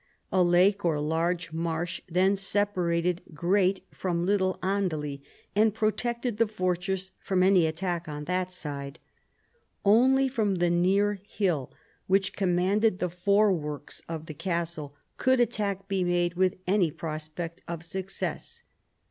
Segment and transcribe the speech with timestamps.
[0.31, 5.21] A lake or large marsh then separated Great from Little Andely,
[5.55, 8.97] and protected the fortress from any attack on that side.
[9.85, 11.71] Only from the near hill,
[12.07, 17.85] which commanded the foreworks of the castle, could attack be made with any prospect of
[17.85, 18.63] success.